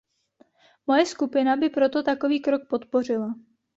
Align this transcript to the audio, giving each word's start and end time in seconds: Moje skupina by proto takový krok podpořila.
Moje 0.89 1.05
skupina 1.05 1.55
by 1.57 1.69
proto 1.69 2.03
takový 2.03 2.39
krok 2.39 2.61
podpořila. 2.69 3.35